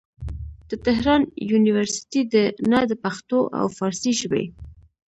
[0.69, 1.21] د تهران
[1.51, 2.21] يونيورسټۍ
[2.71, 4.45] نه د پښتو او فارسي ژبې